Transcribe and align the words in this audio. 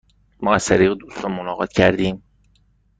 ما 0.41 0.55
از 0.55 0.65
طریق 0.65 0.93
دوستان 0.93 1.31
ملاقات 1.31 1.71
کردیم. 1.73 2.23